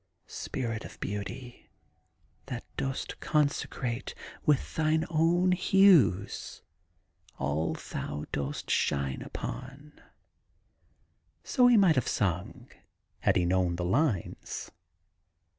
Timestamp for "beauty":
0.99-1.67